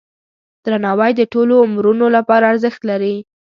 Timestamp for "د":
1.17-1.21